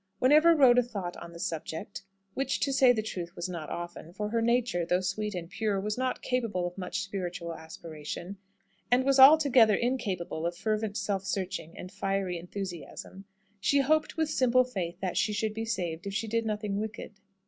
Whenever 0.17 0.55
Rhoda 0.55 0.81
thought 0.81 1.15
on 1.17 1.31
the 1.31 1.37
subject 1.39 2.01
which, 2.33 2.59
to 2.61 2.73
say 2.73 2.91
the 2.91 3.03
truth, 3.03 3.35
was 3.35 3.47
not 3.47 3.69
often, 3.69 4.11
for 4.13 4.29
her 4.29 4.41
nature, 4.41 4.83
though 4.83 4.99
sweet 4.99 5.35
and 5.35 5.47
pure, 5.47 5.79
was 5.79 5.95
not 5.95 6.23
capable 6.23 6.65
of 6.65 6.75
much 6.75 7.01
spiritual 7.03 7.53
aspiration, 7.53 8.39
and 8.89 9.03
was 9.05 9.19
altogether 9.19 9.75
incapable 9.75 10.47
of 10.47 10.57
fervent 10.57 10.97
self 10.97 11.23
searching 11.23 11.77
and 11.77 11.91
fiery 11.91 12.39
enthusiasm 12.39 13.25
she 13.59 13.81
hoped 13.81 14.17
with 14.17 14.31
simple 14.31 14.63
faith 14.63 14.99
that 15.01 15.17
she 15.17 15.33
should 15.33 15.53
be 15.53 15.65
saved 15.65 16.07
if 16.07 16.15
she 16.15 16.27
did 16.27 16.47
nothing 16.47 16.79
wicked. 16.79 17.13